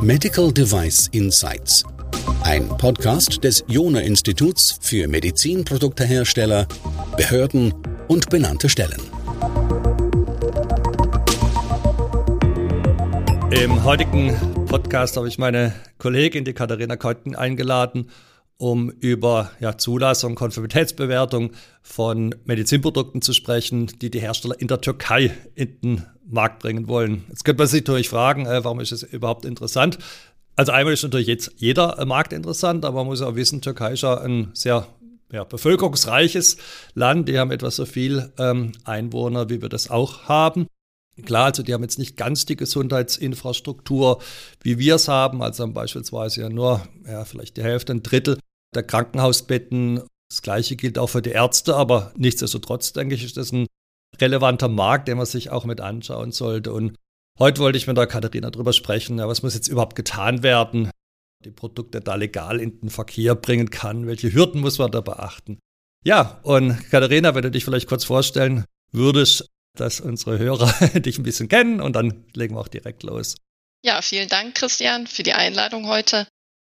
Medical 0.00 0.52
Device 0.52 1.08
Insights. 1.12 1.84
Ein 2.42 2.68
Podcast 2.68 3.42
des 3.42 3.64
Jona 3.68 4.00
Instituts 4.00 4.78
für 4.80 5.08
Medizinproduktehersteller, 5.08 6.66
Behörden 7.16 7.72
und 8.08 8.28
benannte 8.28 8.68
Stellen. 8.68 9.00
Im 13.50 13.82
heutigen 13.84 14.36
Podcast 14.66 15.16
habe 15.16 15.28
ich 15.28 15.38
meine 15.38 15.72
Kollegin, 15.98 16.44
die 16.44 16.52
Katharina 16.52 16.96
Keutgen, 16.96 17.34
eingeladen, 17.34 18.10
um 18.56 18.90
über 18.90 19.50
ja, 19.60 19.76
Zulassung, 19.76 20.34
Konformitätsbewertung 20.34 21.52
von 21.82 22.34
Medizinprodukten 22.44 23.20
zu 23.20 23.32
sprechen, 23.32 23.86
die 24.00 24.10
die 24.10 24.20
Hersteller 24.20 24.60
in 24.60 24.68
der 24.68 24.80
Türkei 24.80 25.32
in 25.54 25.80
den 25.80 26.06
Markt 26.26 26.60
bringen 26.60 26.88
wollen. 26.88 27.24
Jetzt 27.28 27.44
könnte 27.44 27.60
man 27.60 27.68
sich 27.68 27.82
natürlich 27.82 28.08
fragen, 28.08 28.46
äh, 28.46 28.64
warum 28.64 28.80
ist 28.80 28.92
es 28.92 29.02
überhaupt 29.02 29.44
interessant? 29.44 29.98
Also 30.56 30.72
einmal 30.72 30.94
ist 30.94 31.02
natürlich 31.02 31.26
jetzt 31.26 31.52
jeder 31.56 31.98
äh, 31.98 32.04
Markt 32.04 32.32
interessant, 32.32 32.84
aber 32.84 32.98
man 32.98 33.06
muss 33.06 33.22
auch 33.22 33.34
wissen, 33.34 33.60
Türkei 33.60 33.92
ist 33.92 34.02
ja 34.02 34.20
ein 34.20 34.50
sehr 34.54 34.86
ja, 35.32 35.44
bevölkerungsreiches 35.44 36.56
Land. 36.94 37.28
Die 37.28 37.38
haben 37.38 37.50
etwa 37.50 37.70
so 37.70 37.86
viel 37.86 38.32
ähm, 38.38 38.72
Einwohner, 38.84 39.50
wie 39.50 39.60
wir 39.60 39.68
das 39.68 39.90
auch 39.90 40.24
haben. 40.24 40.68
Klar, 41.24 41.46
also 41.46 41.62
die 41.62 41.72
haben 41.72 41.82
jetzt 41.82 41.98
nicht 41.98 42.16
ganz 42.16 42.44
die 42.44 42.56
Gesundheitsinfrastruktur, 42.56 44.20
wie 44.62 44.78
wir 44.78 44.96
es 44.96 45.08
haben. 45.08 45.42
Also 45.42 45.66
beispielsweise 45.68 46.42
ja 46.42 46.48
nur 46.48 46.86
ja, 47.06 47.24
vielleicht 47.24 47.56
die 47.56 47.62
Hälfte, 47.62 47.92
ein 47.92 48.02
Drittel 48.02 48.38
der 48.76 48.82
Krankenhausbetten. 48.82 50.02
Das 50.28 50.42
gleiche 50.42 50.76
gilt 50.76 50.98
auch 50.98 51.08
für 51.08 51.22
die 51.22 51.30
Ärzte, 51.30 51.76
aber 51.76 52.12
nichtsdestotrotz, 52.16 52.92
denke 52.92 53.14
ich, 53.14 53.24
ist 53.24 53.36
das 53.36 53.52
ein 53.52 53.66
relevanter 54.20 54.68
Markt, 54.68 55.08
den 55.08 55.16
man 55.16 55.26
sich 55.26 55.50
auch 55.50 55.64
mit 55.64 55.80
anschauen 55.80 56.32
sollte. 56.32 56.72
Und 56.72 56.96
heute 57.38 57.60
wollte 57.60 57.78
ich 57.78 57.86
mit 57.86 57.96
der 57.96 58.06
Katharina 58.06 58.50
darüber 58.50 58.72
sprechen, 58.72 59.18
ja, 59.18 59.28
was 59.28 59.42
muss 59.42 59.54
jetzt 59.54 59.68
überhaupt 59.68 59.96
getan 59.96 60.42
werden, 60.42 60.90
die 61.44 61.50
Produkte 61.50 62.00
da 62.00 62.14
legal 62.14 62.60
in 62.60 62.80
den 62.80 62.90
Verkehr 62.90 63.34
bringen 63.34 63.70
kann, 63.70 64.06
welche 64.06 64.32
Hürden 64.32 64.60
muss 64.60 64.78
man 64.78 64.90
da 64.90 65.00
beachten. 65.00 65.58
Ja, 66.04 66.40
und 66.42 66.90
Katharina, 66.90 67.34
wenn 67.34 67.42
du 67.42 67.50
dich 67.50 67.64
vielleicht 67.64 67.88
kurz 67.88 68.04
vorstellen 68.04 68.64
würdest, 68.92 69.46
dass 69.76 70.00
unsere 70.00 70.38
Hörer 70.38 70.72
dich 71.00 71.18
ein 71.18 71.24
bisschen 71.24 71.48
kennen 71.48 71.80
und 71.80 71.94
dann 71.94 72.24
legen 72.34 72.54
wir 72.54 72.60
auch 72.60 72.68
direkt 72.68 73.02
los. 73.02 73.36
Ja, 73.84 74.00
vielen 74.00 74.28
Dank, 74.28 74.54
Christian, 74.54 75.06
für 75.06 75.22
die 75.22 75.32
Einladung 75.32 75.88
heute. 75.88 76.26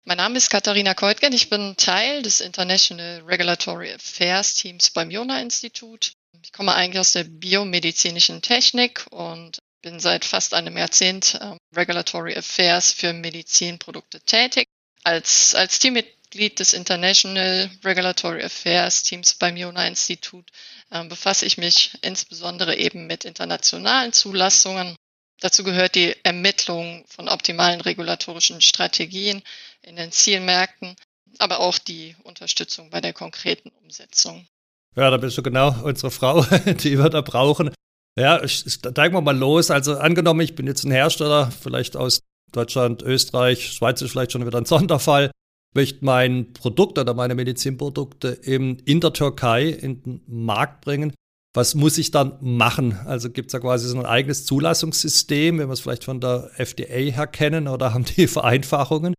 Mein 0.04 0.18
Name 0.18 0.38
ist 0.38 0.50
Katharina 0.50 0.96
Keutgen. 0.96 1.32
Ich 1.32 1.50
bin 1.50 1.78
Teil 1.78 2.24
des 2.24 2.42
International 2.42 3.22
Regulatory 3.24 3.94
Affairs 3.94 4.56
Teams 4.56 4.90
beim 4.90 5.12
Jona-Institut. 5.12 6.14
Ich 6.44 6.52
komme 6.52 6.74
eigentlich 6.74 7.00
aus 7.00 7.12
der 7.12 7.26
biomedizinischen 7.26 8.42
Technik 8.42 9.06
und 9.12 9.60
bin 9.84 10.00
seit 10.00 10.26
fast 10.26 10.56
einem 10.56 10.76
Jahrzehnt 10.76 11.38
ähm, 11.40 11.58
Regulatory 11.76 12.36
Affairs 12.36 12.92
für 12.92 13.14
Medizinprodukte 13.14 14.22
tätig. 14.22 14.66
Als, 15.04 15.54
als 15.54 15.78
Teammitglied 15.78 16.60
des 16.60 16.74
International 16.74 17.70
Regulatory 17.84 18.44
Affairs 18.44 19.04
Teams 19.04 19.36
beim 19.36 19.56
Jona-Institut 19.56 20.50
äh, 20.90 21.04
befasse 21.04 21.46
ich 21.46 21.60
mich 21.60 21.94
insbesondere 22.02 22.76
eben 22.76 23.06
mit 23.06 23.24
internationalen 23.24 24.14
Zulassungen. 24.14 24.96
Dazu 25.42 25.64
gehört 25.64 25.96
die 25.96 26.16
Ermittlung 26.24 27.04
von 27.08 27.28
optimalen 27.28 27.82
regulatorischen 27.82 28.62
Strategien 28.62 29.42
in 29.82 29.98
den 29.98 30.12
Zielmärkten, 30.12 30.96
aber 31.40 31.60
auch 31.60 31.78
die 31.78 32.16
Unterstützung 32.24 32.90
bei 32.90 33.02
der 33.02 33.14
konkreten 33.14 33.70
Umsetzung. 33.84 34.48
Ja, 34.96 35.10
da 35.10 35.18
bist 35.18 35.38
du 35.38 35.44
genau 35.44 35.76
unsere 35.84 36.12
Frau, 36.12 36.44
die 36.66 36.98
wir 36.98 37.10
da 37.10 37.22
brauchen. 37.22 37.74
Ja, 38.18 38.48
steigen 38.48 39.14
wir 39.14 39.22
mal 39.22 39.38
los. 39.38 39.72
Also 39.72 39.98
angenommen, 39.98 40.42
ich 40.42 40.56
bin 40.56 40.68
jetzt 40.68 40.84
ein 40.84 40.92
Hersteller, 40.92 41.52
vielleicht 41.52 41.98
aus 41.98 42.22
Deutschland, 42.52 43.02
Österreich, 43.02 43.72
Schweiz 43.72 44.02
ist 44.02 44.12
vielleicht 44.12 44.32
schon 44.32 44.46
wieder 44.46 44.58
ein 44.58 44.66
Sonderfall 44.66 45.32
möchte 45.74 46.04
mein 46.04 46.54
Produkt 46.54 46.98
oder 46.98 47.14
meine 47.14 47.36
Medizinprodukte 47.36 48.40
eben 48.44 48.78
in 48.80 49.00
der 49.00 49.14
Türkei 49.14 49.70
in 49.70 50.04
den 50.04 50.22
Markt 50.28 50.82
bringen. 50.82 51.14
Was 51.54 51.76
muss 51.76 51.98
ich 51.98 52.12
dann 52.12 52.38
machen? 52.40 52.98
Also 53.06 53.30
gibt 53.30 53.48
es 53.48 53.52
da 53.52 53.60
quasi 53.60 53.88
so 53.88 53.98
ein 53.98 54.06
eigenes 54.06 54.46
Zulassungssystem, 54.46 55.60
wenn 55.60 55.68
wir 55.68 55.74
es 55.74 55.82
vielleicht 55.82 56.06
von 56.06 56.22
der 56.22 56.52
FDA 56.56 57.12
her 57.12 57.28
kennen 57.28 57.68
oder 57.68 57.94
haben 57.94 58.06
die 58.06 58.28
Vereinfachungen? 58.28 59.14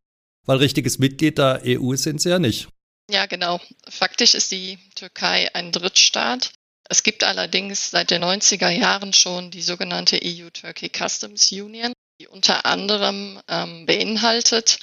Weil 0.46 0.58
richtiges 0.58 0.98
Mitglied 0.98 1.38
der 1.38 1.62
EU 1.64 1.94
sind 1.94 2.20
sie 2.20 2.30
ja 2.30 2.38
nicht. 2.38 2.68
Ja, 3.10 3.26
genau. 3.26 3.60
Faktisch 3.88 4.34
ist 4.34 4.50
die 4.50 4.78
Türkei 4.94 5.54
ein 5.54 5.72
Drittstaat. 5.72 6.52
Es 6.88 7.02
gibt 7.02 7.24
allerdings 7.24 7.90
seit 7.90 8.10
den 8.10 8.24
90er 8.24 8.70
Jahren 8.70 9.12
schon 9.12 9.50
die 9.50 9.62
sogenannte 9.62 10.18
EU-Turkey 10.22 10.90
Customs 10.90 11.52
Union, 11.52 11.92
die 12.20 12.26
unter 12.26 12.66
anderem 12.66 13.40
ähm, 13.48 13.86
beinhaltet, 13.86 14.78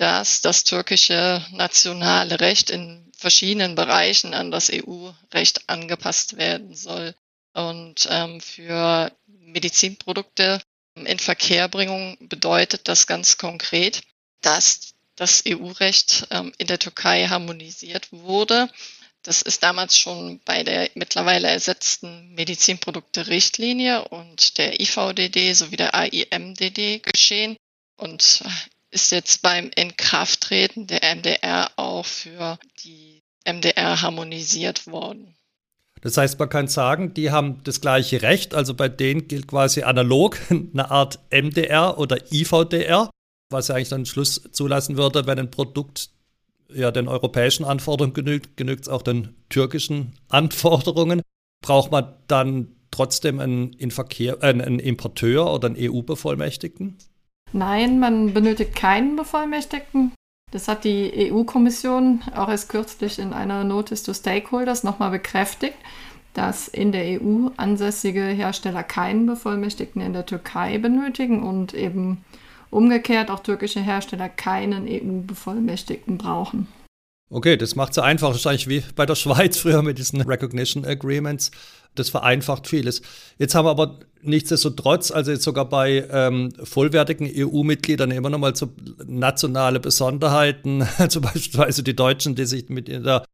dass 0.00 0.40
das 0.40 0.64
türkische 0.64 1.44
nationale 1.52 2.40
Recht 2.40 2.70
in 2.70 3.12
verschiedenen 3.18 3.74
Bereichen 3.74 4.32
an 4.32 4.50
das 4.50 4.70
EU-Recht 4.72 5.68
angepasst 5.68 6.38
werden 6.38 6.74
soll. 6.74 7.14
Und 7.52 8.08
ähm, 8.10 8.40
für 8.40 9.12
Medizinprodukte 9.26 10.62
in 10.94 11.18
Verkehrbringung 11.18 12.16
bedeutet 12.18 12.88
das 12.88 13.06
ganz 13.06 13.36
konkret, 13.36 14.00
dass 14.40 14.94
das 15.16 15.42
EU-Recht 15.46 16.26
ähm, 16.30 16.50
in 16.56 16.66
der 16.66 16.78
Türkei 16.78 17.26
harmonisiert 17.26 18.10
wurde. 18.10 18.70
Das 19.22 19.42
ist 19.42 19.62
damals 19.62 19.98
schon 19.98 20.40
bei 20.46 20.62
der 20.62 20.88
mittlerweile 20.94 21.48
ersetzten 21.48 22.32
Medizinprodukte-Richtlinie 22.36 24.08
und 24.08 24.56
der 24.56 24.80
IVDD 24.80 25.52
sowie 25.52 25.76
der 25.76 25.94
AIMDD 25.94 27.02
geschehen. 27.02 27.58
Und 27.98 28.42
ist 28.90 29.12
jetzt 29.12 29.42
beim 29.42 29.70
Inkrafttreten 29.74 30.86
der 30.86 31.00
MDR 31.14 31.70
auch 31.76 32.04
für 32.04 32.58
die 32.84 33.22
MDR 33.46 34.02
harmonisiert 34.02 34.86
worden. 34.86 35.36
Das 36.02 36.16
heißt, 36.16 36.38
man 36.38 36.48
kann 36.48 36.66
sagen, 36.66 37.12
die 37.14 37.30
haben 37.30 37.62
das 37.64 37.80
gleiche 37.80 38.22
Recht, 38.22 38.54
also 38.54 38.74
bei 38.74 38.88
denen 38.88 39.28
gilt 39.28 39.48
quasi 39.48 39.82
analog 39.82 40.38
eine 40.50 40.90
Art 40.90 41.18
MDR 41.30 41.98
oder 41.98 42.18
IVDR, 42.32 43.10
was 43.50 43.68
ja 43.68 43.74
eigentlich 43.74 43.90
dann 43.90 44.06
Schluss 44.06 44.42
zulassen 44.52 44.96
würde, 44.96 45.26
wenn 45.26 45.38
ein 45.38 45.50
Produkt 45.50 46.10
ja 46.72 46.90
den 46.90 47.08
europäischen 47.08 47.64
Anforderungen 47.64 48.14
genügt, 48.14 48.56
genügt 48.56 48.82
es 48.82 48.88
auch 48.88 49.02
den 49.02 49.34
türkischen 49.48 50.14
Anforderungen. 50.28 51.20
Braucht 51.62 51.90
man 51.90 52.14
dann 52.28 52.76
trotzdem 52.90 53.38
einen, 53.40 53.90
Verkehr, 53.90 54.38
äh, 54.42 54.46
einen 54.46 54.78
Importeur 54.78 55.52
oder 55.52 55.66
einen 55.66 55.76
EU-Bevollmächtigten? 55.78 56.96
Nein, 57.52 57.98
man 57.98 58.32
benötigt 58.32 58.76
keinen 58.76 59.16
Bevollmächtigten. 59.16 60.12
Das 60.52 60.68
hat 60.68 60.84
die 60.84 61.32
EU-Kommission 61.32 62.22
auch 62.34 62.48
erst 62.48 62.68
kürzlich 62.68 63.18
in 63.18 63.32
einer 63.32 63.64
Notice 63.64 64.02
to 64.02 64.14
Stakeholders 64.14 64.84
nochmal 64.84 65.10
bekräftigt, 65.10 65.76
dass 66.34 66.68
in 66.68 66.92
der 66.92 67.20
EU 67.20 67.48
ansässige 67.56 68.22
Hersteller 68.22 68.82
keinen 68.82 69.26
Bevollmächtigten 69.26 70.00
in 70.00 70.12
der 70.12 70.26
Türkei 70.26 70.78
benötigen 70.78 71.42
und 71.42 71.74
eben 71.74 72.24
umgekehrt 72.70 73.30
auch 73.30 73.40
türkische 73.40 73.80
Hersteller 73.80 74.28
keinen 74.28 74.86
EU-Bevollmächtigten 74.86 76.18
brauchen. 76.18 76.68
Okay, 77.32 77.56
das 77.56 77.76
macht 77.76 77.92
es 77.92 77.98
einfach, 77.98 78.30
wahrscheinlich 78.32 78.68
wie 78.68 78.82
bei 78.96 79.06
der 79.06 79.14
Schweiz 79.14 79.56
früher 79.56 79.82
mit 79.82 79.98
diesen 79.98 80.20
Recognition 80.20 80.84
Agreements. 80.84 81.52
Das 81.94 82.08
vereinfacht 82.08 82.66
vieles. 82.66 83.02
Jetzt 83.38 83.54
haben 83.54 83.66
wir 83.66 83.70
aber 83.70 84.00
nichtsdestotrotz, 84.22 85.12
also 85.12 85.30
jetzt 85.30 85.44
sogar 85.44 85.68
bei 85.68 86.06
ähm, 86.10 86.52
vollwertigen 86.62 87.30
EU-Mitgliedern 87.32 88.10
immer 88.10 88.30
noch 88.30 88.38
mal 88.38 88.54
so 88.54 88.72
nationale 89.06 89.78
Besonderheiten, 89.80 90.86
zum 91.08 91.22
Beispiel 91.22 91.84
die 91.84 91.96
Deutschen, 91.96 92.34
die 92.34 92.46
sich 92.46 92.68
mit 92.68 92.88
der 92.88 93.24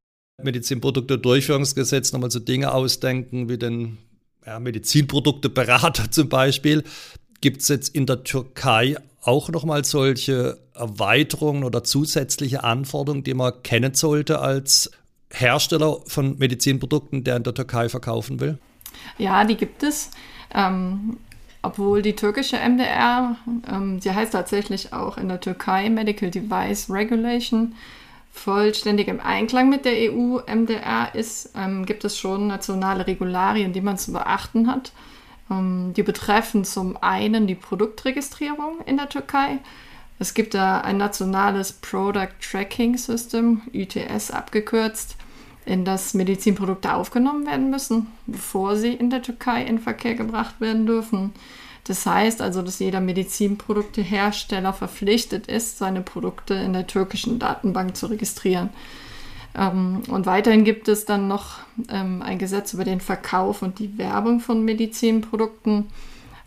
Medizinprodukte-Durchführungsgesetz 0.43 2.13
nochmal 2.13 2.31
so 2.31 2.39
Dinge 2.39 2.73
ausdenken, 2.73 3.49
wie 3.49 3.59
den 3.59 3.99
ja, 4.45 4.61
Medizinprodukteberater 4.61 6.11
zum 6.11 6.29
Beispiel. 6.29 6.85
Gibt 7.41 7.63
es 7.63 7.69
jetzt 7.69 7.95
in 7.95 8.07
der 8.07 8.25
Türkei 8.25 8.97
auch 9.23 9.49
nochmal 9.49 9.85
solche 9.85 10.59
Erweiterungen 10.75 11.65
oder 11.65 11.85
zusätzliche 11.85 12.65
Anforderungen, 12.65 13.25
die 13.25 13.35
man 13.35 13.53
kennen 13.63 13.95
sollte 13.95 14.41
als 14.41 14.91
Hersteller 15.31 15.99
von 16.07 16.39
Medizinprodukten, 16.39 17.25
der 17.25 17.37
in 17.37 17.43
der 17.43 17.55
Türkei 17.55 17.89
verkaufen 17.89 18.41
will? 18.41 18.59
Ja, 19.19 19.45
die 19.45 19.57
gibt 19.57 19.83
es. 19.83 20.11
Ähm, 20.55 21.19
obwohl 21.63 22.03
die 22.03 22.15
türkische 22.15 22.57
MDR, 22.57 23.37
ähm, 23.69 24.01
sie 24.01 24.13
heißt 24.13 24.33
tatsächlich 24.33 24.93
auch 24.93 25.19
in 25.19 25.29
der 25.29 25.41
Türkei 25.41 25.91
Medical 25.91 26.31
Device 26.31 26.89
Regulation, 26.89 27.75
vollständig 28.31 29.09
im 29.09 29.19
Einklang 29.19 29.69
mit 29.69 29.85
der 29.85 30.13
EU-MDR 30.13 31.15
ist, 31.15 31.51
ähm, 31.57 31.87
gibt 31.87 32.05
es 32.05 32.19
schon 32.19 32.47
nationale 32.47 33.07
Regularien, 33.07 33.73
die 33.73 33.81
man 33.81 33.99
zu 33.99 34.13
beachten 34.13 34.71
hat. 34.71 34.93
Ähm, 35.51 35.93
die 35.95 36.03
betreffen 36.03 36.65
zum 36.65 36.97
einen 37.03 37.47
die 37.47 37.55
Produktregistrierung 37.55 38.81
in 38.87 38.97
der 38.97 39.09
Türkei. 39.09 39.59
Es 40.19 40.35
gibt 40.35 40.55
da 40.55 40.81
ein 40.81 40.97
nationales 40.97 41.73
Product 41.73 42.33
Tracking 42.41 42.97
System, 42.97 43.63
UTS 43.75 44.31
abgekürzt, 44.31 45.17
in 45.67 45.85
das 45.85 46.15
Medizinprodukte 46.15 46.95
aufgenommen 46.95 47.47
werden 47.47 47.71
müssen, 47.71 48.07
bevor 48.27 48.77
sie 48.77 48.95
in 48.95 49.11
der 49.11 49.23
Türkei 49.23 49.63
in 49.65 49.79
Verkehr 49.79 50.15
gebracht 50.15 50.61
werden 50.61 50.87
dürfen. 50.87 51.33
Das 51.85 52.07
heißt 52.07 52.41
also, 52.41 52.63
dass 52.63 52.79
jeder 52.79 53.01
Medizinproduktehersteller 53.01 54.73
verpflichtet 54.73 55.47
ist, 55.47 55.79
seine 55.79 56.01
Produkte 56.01 56.55
in 56.55 56.73
der 56.73 56.87
türkischen 56.87 57.39
Datenbank 57.39 57.97
zu 57.97 58.07
registrieren. 58.07 58.71
Ähm, 59.57 60.03
und 60.09 60.27
weiterhin 60.27 60.65
gibt 60.65 60.89
es 60.89 61.05
dann 61.05 61.29
noch 61.29 61.59
ähm, 61.89 62.23
ein 62.23 62.39
Gesetz 62.39 62.75
über 62.75 62.85
den 62.85 63.01
Verkauf 63.01 63.63
und 63.63 63.79
die 63.79 63.97
Werbung 63.99 64.41
von 64.41 64.65
Medizinprodukten. 64.65 65.87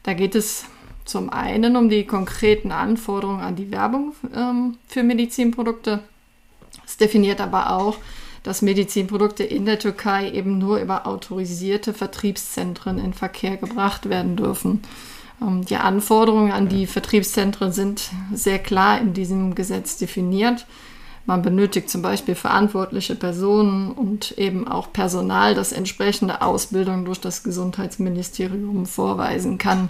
Da 0.03 0.13
geht 0.13 0.35
es 0.35 0.65
zum 1.05 1.29
einen 1.29 1.75
um 1.75 1.89
die 1.89 2.05
konkreten 2.05 2.71
Anforderungen 2.71 3.41
an 3.41 3.55
die 3.55 3.71
Werbung 3.71 4.13
ähm, 4.35 4.77
für 4.87 5.03
Medizinprodukte. 5.03 6.01
Es 6.85 6.97
definiert 6.97 7.41
aber 7.41 7.71
auch, 7.71 7.97
dass 8.43 8.61
Medizinprodukte 8.61 9.43
in 9.43 9.65
der 9.65 9.79
Türkei 9.79 10.31
eben 10.31 10.59
nur 10.59 10.79
über 10.79 11.07
autorisierte 11.07 11.93
Vertriebszentren 11.93 12.99
in 12.99 13.13
Verkehr 13.13 13.57
gebracht 13.57 14.07
werden 14.07 14.35
dürfen. 14.35 14.81
Ähm, 15.41 15.65
die 15.65 15.77
Anforderungen 15.77 16.51
an 16.51 16.69
die 16.69 16.85
Vertriebszentren 16.85 17.71
sind 17.73 18.11
sehr 18.31 18.59
klar 18.59 19.01
in 19.01 19.13
diesem 19.13 19.55
Gesetz 19.55 19.97
definiert. 19.97 20.67
Man 21.25 21.41
benötigt 21.41 21.89
zum 21.89 22.01
Beispiel 22.01 22.35
verantwortliche 22.35 23.15
Personen 23.15 23.91
und 23.91 24.37
eben 24.37 24.67
auch 24.67 24.91
Personal, 24.91 25.53
das 25.53 25.71
entsprechende 25.71 26.41
Ausbildung 26.41 27.05
durch 27.05 27.21
das 27.21 27.43
Gesundheitsministerium 27.43 28.85
vorweisen 28.85 29.57
kann. 29.57 29.89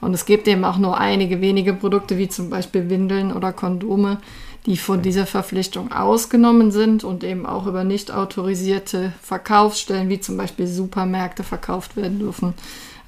Und 0.00 0.14
es 0.14 0.26
gibt 0.26 0.48
eben 0.48 0.64
auch 0.64 0.78
nur 0.78 0.98
einige 0.98 1.40
wenige 1.40 1.72
Produkte, 1.72 2.18
wie 2.18 2.28
zum 2.28 2.50
Beispiel 2.50 2.90
Windeln 2.90 3.32
oder 3.32 3.52
Kondome, 3.52 4.18
die 4.66 4.76
von 4.76 5.02
dieser 5.02 5.26
Verpflichtung 5.26 5.92
ausgenommen 5.92 6.70
sind 6.70 7.04
und 7.04 7.24
eben 7.24 7.46
auch 7.46 7.66
über 7.66 7.84
nicht 7.84 8.10
autorisierte 8.10 9.12
Verkaufsstellen, 9.22 10.08
wie 10.08 10.20
zum 10.20 10.36
Beispiel 10.36 10.66
Supermärkte, 10.66 11.42
verkauft 11.42 11.96
werden 11.96 12.18
dürfen. 12.18 12.54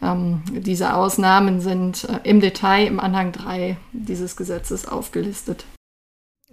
Ähm, 0.03 0.43
diese 0.51 0.95
Ausnahmen 0.95 1.61
sind 1.61 2.05
äh, 2.05 2.21
im 2.25 2.41
Detail 2.41 2.87
im 2.87 3.01
Anhang 3.01 3.33
3 3.33 3.79
dieses 3.93 4.37
Gesetzes 4.37 4.87
aufgelistet. 4.87 5.65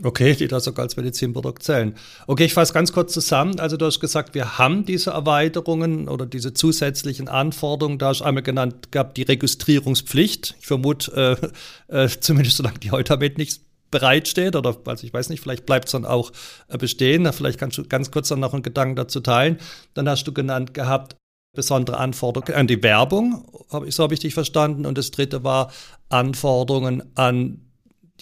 Okay, 0.01 0.33
die 0.33 0.47
da 0.47 0.59
sogar 0.59 0.83
als 0.83 0.97
Medizinprodukt 0.97 1.61
zählen. 1.61 1.95
Okay, 2.25 2.45
ich 2.45 2.55
fasse 2.55 2.73
ganz 2.73 2.91
kurz 2.93 3.13
zusammen. 3.13 3.59
Also 3.59 3.77
du 3.77 3.85
hast 3.85 3.99
gesagt, 3.99 4.33
wir 4.33 4.57
haben 4.57 4.85
diese 4.85 5.11
Erweiterungen 5.11 6.07
oder 6.09 6.25
diese 6.25 6.53
zusätzlichen 6.53 7.27
Anforderungen. 7.27 7.99
Da 7.99 8.07
hast 8.07 8.21
du 8.21 8.23
einmal 8.23 8.41
genannt 8.41 8.91
gehabt, 8.91 9.17
die 9.17 9.21
Registrierungspflicht. 9.21 10.55
Ich 10.59 10.65
vermute, 10.65 11.51
äh, 11.89 12.05
äh, 12.05 12.09
zumindest 12.19 12.57
solange 12.57 12.79
die 12.79 12.89
heute 12.89 13.09
damit 13.13 13.37
nicht 13.37 13.61
bereitsteht 13.91 14.55
oder 14.55 14.75
also 14.85 15.05
ich 15.05 15.13
weiß 15.13 15.29
nicht, 15.29 15.41
vielleicht 15.41 15.67
bleibt 15.67 15.85
es 15.85 15.91
dann 15.91 16.05
auch 16.05 16.31
äh, 16.69 16.79
bestehen. 16.79 17.31
Vielleicht 17.31 17.59
kannst 17.59 17.77
du 17.77 17.83
ganz 17.83 18.09
kurz 18.09 18.29
dann 18.29 18.39
noch 18.39 18.53
einen 18.53 18.63
Gedanken 18.63 18.95
dazu 18.95 19.19
teilen. 19.19 19.59
Dann 19.93 20.09
hast 20.09 20.23
du 20.23 20.33
genannt 20.33 20.73
gehabt, 20.73 21.15
besondere 21.55 21.97
Anforderungen 21.97 22.55
an 22.55 22.65
die 22.65 22.81
Werbung, 22.81 23.45
so 23.89 24.03
habe 24.03 24.15
ich 24.15 24.19
dich 24.19 24.33
verstanden. 24.33 24.87
Und 24.87 24.97
das 24.97 25.11
dritte 25.11 25.43
war 25.43 25.71
Anforderungen 26.09 27.03
an 27.15 27.62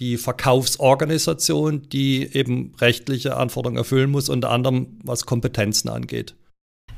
die 0.01 0.18
Verkaufsorganisation, 0.18 1.88
die 1.89 2.36
eben 2.36 2.74
rechtliche 2.81 3.38
Anforderungen 3.38 3.77
erfüllen 3.77 4.09
muss, 4.09 4.27
unter 4.27 4.50
anderem 4.50 5.00
was 5.03 5.25
Kompetenzen 5.25 5.89
angeht. 5.89 6.36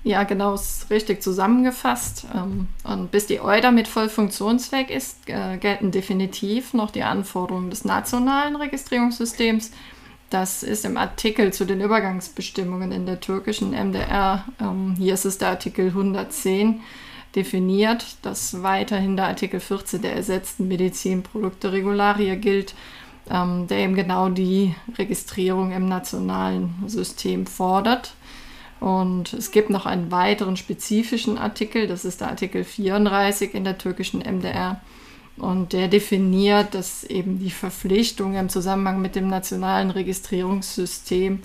Ja, 0.06 0.24
genau, 0.24 0.54
ist 0.54 0.90
richtig 0.90 1.22
zusammengefasst. 1.22 2.26
Ähm, 2.34 2.68
und 2.84 3.12
bis 3.12 3.28
die 3.28 3.40
EUDA 3.40 3.72
mit 3.72 3.88
voll 3.88 4.10
funktionsfähig 4.10 4.90
ist, 4.90 5.30
äh, 5.30 5.58
gelten 5.58 5.92
definitiv 5.92 6.74
noch 6.74 6.92
die 6.92 7.04
Anforderungen 7.04 7.70
des 7.70 7.86
nationalen 7.86 8.56
Registrierungssystems. 8.56 9.72
Das 10.30 10.64
ist 10.64 10.84
im 10.84 10.98
Artikel 10.98 11.54
zu 11.54 11.64
den 11.64 11.80
Übergangsbestimmungen 11.80 12.92
in 12.92 13.06
der 13.06 13.20
türkischen 13.20 13.72
MDR. 13.72 14.46
Ähm, 14.60 14.96
hier 14.98 15.14
ist 15.14 15.26
es 15.26 15.38
der 15.38 15.50
Artikel 15.50 15.88
110 15.88 16.82
definiert, 17.36 18.18
dass 18.22 18.62
weiterhin 18.64 19.16
der 19.16 19.28
Artikel 19.28 19.60
14 19.60 20.02
der 20.02 20.16
ersetzten 20.16 20.68
Medizinprodukte-Regularie 20.68 22.36
gilt, 22.38 22.76
ähm, 23.30 23.68
der 23.68 23.80
eben 23.80 23.96
genau 23.96 24.30
die 24.30 24.76
Registrierung 24.98 25.72
im 25.72 25.88
nationalen 25.88 26.74
System 26.88 27.48
fordert. 27.48 28.14
Und 28.80 29.34
es 29.34 29.52
gibt 29.52 29.70
noch 29.70 29.86
einen 29.86 30.12
weiteren 30.12 30.58
spezifischen 30.58 31.38
Artikel, 31.38 31.88
das 31.88 32.04
ist 32.04 32.22
der 32.22 32.30
Artikel 32.30 32.64
34 32.64 33.54
in 33.54 33.64
der 33.64 33.78
türkischen 33.78 34.20
MDR. 34.20 34.82
Und 35.38 35.74
der 35.74 35.88
definiert, 35.88 36.76
dass 36.76 37.04
eben 37.04 37.40
die 37.40 37.50
Verpflichtung 37.50 38.36
im 38.36 38.50
Zusammenhang 38.50 39.02
mit 39.02 39.16
dem 39.16 39.28
nationalen 39.30 39.90
Registrierungssystem 39.90 41.40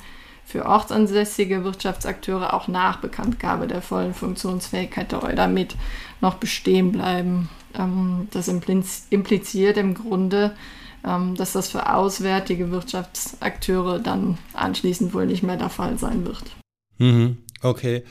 für 0.48 0.64
ortsansässige 0.64 1.62
Wirtschaftsakteure 1.62 2.54
auch 2.54 2.68
nach 2.68 3.00
Bekanntgabe 3.00 3.66
der 3.66 3.82
vollen 3.82 4.14
Funktionsfähigkeit 4.14 5.12
der 5.12 5.22
EUDAMIT 5.22 5.76
noch 6.22 6.36
bestehen 6.36 6.90
bleiben. 6.90 7.50
Ähm, 7.74 8.28
das 8.30 8.48
impliziert 8.48 9.76
im 9.76 9.92
Grunde, 9.92 10.56
ähm, 11.04 11.34
dass 11.34 11.52
das 11.52 11.68
für 11.68 11.92
auswärtige 11.92 12.70
Wirtschaftsakteure 12.70 13.98
dann 13.98 14.38
anschließend 14.54 15.12
wohl 15.12 15.26
nicht 15.26 15.42
mehr 15.42 15.58
der 15.58 15.68
Fall 15.68 15.98
sein 15.98 16.24
wird. 16.24 16.44
Mhm, 16.96 17.36
okay. 17.60 18.04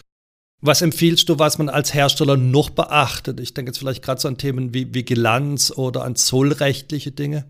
Was 0.62 0.84
empfiehlst 0.84 1.30
du, 1.30 1.40
was 1.40 1.58
man 1.58 1.70
als 1.70 1.96
Hersteller 1.96 2.38
noch 2.38 2.70
beachtet? 2.70 3.40
Ich 3.40 3.56
denke 3.56 3.70
jetzt 3.70 3.80
vielleicht 3.80 4.04
gerade 4.04 4.22
so 4.22 4.28
an 4.28 4.38
Themen 4.38 4.76
wie 4.76 4.94
Vigilanz 4.94 5.72
oder 5.76 6.04
an 6.04 6.16
zollrechtliche 6.16 7.12
Dinge. 7.12 7.50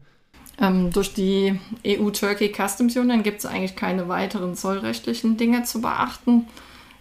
Ähm, 0.59 0.91
durch 0.91 1.13
die 1.13 1.59
EU-Turkey 1.85 2.51
Customs 2.51 2.95
Union 2.97 3.23
gibt 3.23 3.39
es 3.39 3.45
eigentlich 3.45 3.75
keine 3.75 4.07
weiteren 4.07 4.55
zollrechtlichen 4.55 5.37
Dinge 5.37 5.63
zu 5.63 5.81
beachten. 5.81 6.47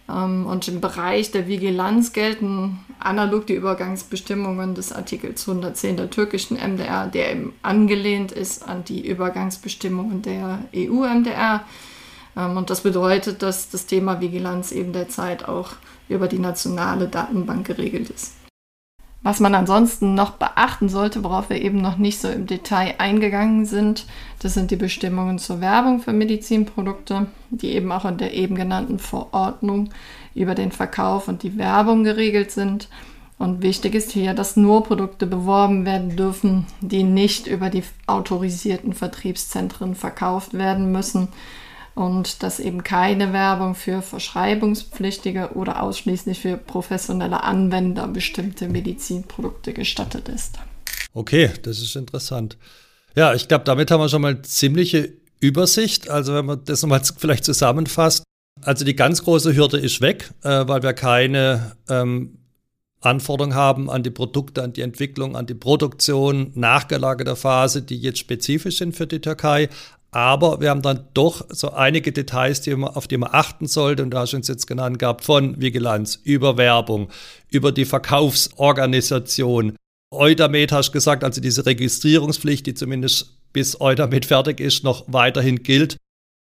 Ähm, 0.09 0.45
und 0.45 0.67
im 0.67 0.79
Bereich 0.79 1.31
der 1.31 1.47
Vigilanz 1.47 2.13
gelten 2.13 2.79
analog 2.99 3.47
die 3.47 3.55
Übergangsbestimmungen 3.55 4.75
des 4.75 4.91
Artikels 4.91 5.47
110 5.47 5.97
der 5.97 6.09
türkischen 6.09 6.57
MDR, 6.57 7.07
der 7.07 7.31
eben 7.31 7.53
angelehnt 7.61 8.31
ist 8.31 8.67
an 8.67 8.83
die 8.83 9.07
Übergangsbestimmungen 9.07 10.21
der 10.21 10.59
EU-MDR. 10.75 11.63
Ähm, 12.35 12.57
und 12.57 12.69
das 12.69 12.81
bedeutet, 12.81 13.41
dass 13.41 13.69
das 13.69 13.87
Thema 13.87 14.21
Vigilanz 14.21 14.71
eben 14.71 14.93
derzeit 14.93 15.47
auch 15.47 15.71
über 16.09 16.27
die 16.27 16.39
nationale 16.39 17.07
Datenbank 17.07 17.67
geregelt 17.67 18.09
ist. 18.09 18.36
Was 19.23 19.39
man 19.39 19.55
ansonsten 19.55 20.13
noch 20.13 20.31
beachten 20.31 20.89
sollte, 20.89 21.23
worauf 21.23 21.49
wir 21.49 21.61
eben 21.61 21.81
noch 21.81 21.97
nicht 21.97 22.19
so 22.19 22.29
im 22.29 22.45
Detail 22.45 22.95
eingegangen 22.99 23.65
sind, 23.65 24.05
das 24.39 24.53
sind 24.53 24.71
die 24.71 24.75
Bestimmungen 24.75 25.39
zur 25.39 25.59
Werbung 25.59 25.99
für 25.99 26.13
Medizinprodukte, 26.13 27.25
die 27.49 27.71
eben 27.71 27.91
auch 27.91 28.05
in 28.05 28.17
der 28.17 28.33
eben 28.33 28.55
genannten 28.55 28.99
Verordnung 28.99 29.89
über 30.35 30.55
den 30.55 30.71
Verkauf 30.71 31.27
und 31.27 31.43
die 31.43 31.57
Werbung 31.57 32.03
geregelt 32.03 32.51
sind. 32.51 32.89
Und 33.39 33.61
wichtig 33.61 33.95
ist 33.95 34.11
hier, 34.11 34.33
dass 34.33 34.55
nur 34.55 34.83
Produkte 34.83 35.27
beworben 35.27 35.85
werden 35.85 36.15
dürfen, 36.15 36.65
die 36.81 37.03
nicht 37.03 37.47
über 37.47 37.69
die 37.69 37.83
autorisierten 38.05 38.93
Vertriebszentren 38.93 39.95
verkauft 39.95 40.53
werden 40.53 40.91
müssen 40.91 41.27
und 41.97 42.43
dass 42.43 42.59
eben 42.59 42.83
keine 42.83 43.33
Werbung 43.33 43.73
für 43.73 44.01
verschreibungspflichtige 44.01 45.53
oder 45.55 45.81
ausschließlich 45.81 46.39
für 46.39 46.55
professionelle 46.55 47.43
Anwender 47.43 48.07
bestimmte 48.07 48.69
Medizinprodukte 48.69 49.73
gestattet 49.73 50.29
ist. 50.29 50.59
Okay, 51.13 51.49
das 51.63 51.79
ist 51.79 51.95
interessant. 51.95 52.57
Ja, 53.15 53.33
ich 53.33 53.47
glaube, 53.47 53.65
damit 53.65 53.89
haben 53.89 53.99
wir 53.99 54.09
schon 54.09 54.21
mal 54.21 54.43
ziemliche 54.43 55.11
Übersicht. 55.39 56.07
Also 56.07 56.35
wenn 56.35 56.45
man 56.45 56.63
das 56.65 56.83
nochmal 56.83 57.01
vielleicht 57.17 57.45
zusammenfasst. 57.45 58.23
Also 58.61 58.85
die 58.85 58.95
ganz 58.95 59.23
große 59.23 59.55
Hürde 59.55 59.77
ist 59.77 60.01
weg, 60.01 60.31
äh, 60.43 60.67
weil 60.67 60.83
wir 60.83 60.93
keine 60.93 61.77
ähm, 61.89 62.37
Anforderungen 63.01 63.55
haben 63.55 63.89
an 63.89 64.03
die 64.03 64.09
Produkte, 64.09 64.63
an 64.63 64.73
die 64.73 64.81
Entwicklung, 64.81 65.35
an 65.35 65.45
die 65.45 65.53
Produktion, 65.53 66.51
nachgelagerter 66.55 67.35
Phase, 67.35 67.81
die 67.81 67.97
jetzt 67.97 68.19
spezifisch 68.19 68.77
sind 68.77 68.95
für 68.95 69.05
die 69.05 69.19
Türkei. 69.19 69.69
Aber 70.17 70.61
wir 70.61 70.71
haben 70.71 70.81
dann 70.81 71.05
doch 71.13 71.45
so 71.49 71.73
einige 71.73 72.11
Details, 72.11 72.61
die 72.61 72.75
man, 72.75 72.89
auf 72.89 73.07
die 73.07 73.17
man 73.17 73.29
achten 73.31 73.67
sollte. 73.67 74.01
Und 74.01 74.09
da 74.09 74.21
hast 74.21 74.33
du 74.33 74.37
uns 74.37 74.47
jetzt 74.47 74.65
genannt 74.65 74.97
gehabt, 74.97 75.23
von 75.23 75.61
Vigilanz 75.61 76.19
über 76.23 76.57
Werbung, 76.57 77.09
über 77.51 77.71
die 77.71 77.85
Verkaufsorganisation. 77.85 79.75
Eudamed 80.11 80.71
hast 80.71 80.87
du 80.87 80.93
gesagt, 80.93 81.23
also 81.23 81.39
diese 81.39 81.67
Registrierungspflicht, 81.67 82.65
die 82.65 82.73
zumindest 82.73 83.37
bis 83.53 83.79
Eudamed 83.79 84.25
fertig 84.25 84.59
ist, 84.59 84.83
noch 84.83 85.03
weiterhin 85.05 85.61
gilt. 85.61 85.97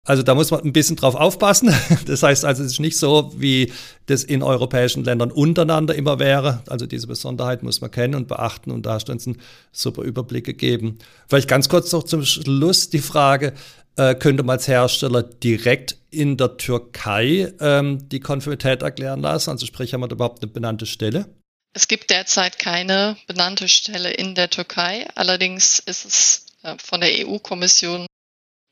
Also 0.05 0.21
da 0.21 0.35
muss 0.35 0.51
man 0.51 0.61
ein 0.61 0.73
bisschen 0.73 0.97
drauf 0.97 1.15
aufpassen. 1.15 1.73
Das 2.05 2.23
heißt 2.23 2.43
also, 2.43 2.63
es 2.63 2.73
ist 2.73 2.79
nicht 2.79 2.97
so, 2.97 3.31
wie 3.37 3.71
das 4.07 4.23
in 4.23 4.43
europäischen 4.43 5.05
Ländern 5.05 5.31
untereinander 5.31 5.95
immer 5.95 6.19
wäre. 6.19 6.61
Also 6.67 6.85
diese 6.85 7.07
Besonderheit 7.07 7.63
muss 7.63 7.79
man 7.79 7.91
kennen 7.91 8.15
und 8.15 8.27
beachten 8.27 8.71
und 8.71 8.85
da 8.85 8.93
hast 8.93 9.07
du 9.07 9.13
uns 9.13 9.25
einen 9.25 9.41
super 9.71 10.01
Überblick 10.01 10.45
gegeben. 10.45 10.99
Vielleicht 11.29 11.47
ganz 11.47 11.69
kurz 11.69 11.91
noch 11.93 12.03
zum 12.03 12.25
Schluss 12.25 12.89
die 12.89 12.99
Frage, 12.99 13.53
äh, 13.95 14.15
könnte 14.15 14.43
man 14.43 14.57
als 14.57 14.67
Hersteller 14.67 15.23
direkt 15.23 15.97
in 16.09 16.35
der 16.35 16.57
Türkei 16.57 17.53
ähm, 17.59 18.09
die 18.09 18.19
Konformität 18.19 18.81
erklären 18.81 19.21
lassen? 19.21 19.51
Also 19.51 19.65
sprich, 19.65 19.93
haben 19.93 20.01
wir 20.01 20.07
da 20.07 20.15
überhaupt 20.15 20.43
eine 20.43 20.51
benannte 20.51 20.85
Stelle? 20.85 21.29
Es 21.73 21.87
gibt 21.87 22.09
derzeit 22.09 22.59
keine 22.59 23.17
benannte 23.27 23.69
Stelle 23.69 24.11
in 24.11 24.35
der 24.35 24.49
Türkei. 24.49 25.07
Allerdings 25.15 25.79
ist 25.79 26.05
es 26.05 26.45
äh, 26.63 26.75
von 26.83 27.01
der 27.01 27.27
EU-Kommission 27.27 28.05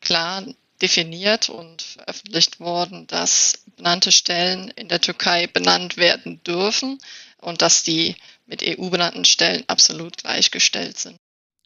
klar, 0.02 0.44
definiert 0.82 1.50
und 1.50 1.82
veröffentlicht 1.82 2.60
worden, 2.60 3.08
dass 3.08 3.60
benannte 3.78 4.12
Stellen 4.12 4.70
in 4.76 4.88
der 4.88 5.02
Türkei 5.02 5.48
benannt 5.48 5.98
werden 5.98 6.42
dürfen 6.44 7.00
und 7.38 7.62
dass 7.62 7.84
die 7.84 8.16
mit 8.46 8.64
EU 8.64 8.90
benannten 8.90 9.26
Stellen 9.26 9.64
absolut 9.68 10.18
gleichgestellt 10.18 10.98
sind. 10.98 11.18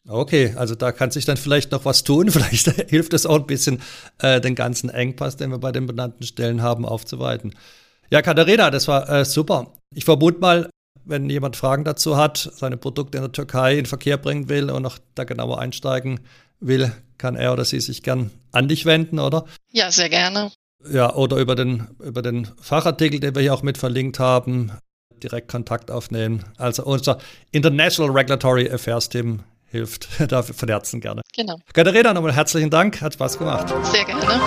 Okay, 0.08 0.54
also 0.56 0.76
da 0.76 0.92
kann 0.92 1.10
sich 1.10 1.24
dann 1.24 1.36
vielleicht 1.36 1.72
noch 1.72 1.84
was 1.84 2.04
tun. 2.04 2.30
Vielleicht 2.30 2.70
hilft 2.90 3.12
es 3.12 3.26
auch 3.26 3.40
ein 3.40 3.46
bisschen, 3.46 3.82
äh, 4.20 4.40
den 4.40 4.54
ganzen 4.54 4.88
Engpass, 4.88 5.36
den 5.36 5.50
wir 5.50 5.58
bei 5.58 5.72
den 5.72 5.86
benannten 5.86 6.24
Stellen 6.24 6.62
haben, 6.62 6.84
aufzuweiten. 6.84 7.56
Ja, 8.10 8.22
Katharina, 8.22 8.70
das 8.70 8.86
war 8.86 9.08
äh, 9.08 9.24
super. 9.24 9.72
Ich 9.92 10.04
vermute 10.04 10.38
mal, 10.38 10.70
wenn 11.04 11.28
jemand 11.28 11.56
Fragen 11.56 11.82
dazu 11.82 12.16
hat, 12.16 12.52
seine 12.54 12.76
Produkte 12.76 13.18
in 13.18 13.24
der 13.24 13.32
Türkei 13.32 13.78
in 13.78 13.86
Verkehr 13.86 14.16
bringen 14.16 14.48
will 14.48 14.70
und 14.70 14.82
noch 14.82 14.98
da 15.16 15.24
genauer 15.24 15.58
einsteigen 15.58 16.20
will, 16.60 16.92
kann 17.18 17.36
er 17.36 17.52
oder 17.52 17.64
sie 17.64 17.80
sich 17.80 18.02
gern 18.02 18.30
an 18.52 18.68
dich 18.68 18.86
wenden, 18.86 19.18
oder? 19.18 19.44
Ja, 19.72 19.90
sehr 19.90 20.08
gerne. 20.08 20.50
Ja, 20.88 21.14
oder 21.14 21.36
über 21.38 21.54
den, 21.54 21.88
über 22.02 22.22
den 22.22 22.48
Fachartikel, 22.60 23.20
den 23.20 23.34
wir 23.34 23.42
hier 23.42 23.54
auch 23.54 23.62
mit 23.62 23.78
verlinkt 23.78 24.18
haben, 24.18 24.72
direkt 25.22 25.48
Kontakt 25.48 25.90
aufnehmen. 25.90 26.44
Also 26.58 26.84
unser 26.84 27.18
International 27.50 28.12
Regulatory 28.12 28.70
Affairs 28.70 29.08
Team 29.08 29.42
hilft 29.66 30.08
da 30.28 30.42
von 30.42 30.68
Herzen 30.68 31.00
gerne. 31.00 31.22
Genau. 31.34 31.56
Katharina, 31.72 32.12
nochmal 32.14 32.32
herzlichen 32.32 32.70
Dank, 32.70 33.00
hat 33.00 33.14
Spaß 33.14 33.38
gemacht. 33.38 33.74
Sehr 33.92 34.04
gerne. 34.04 34.40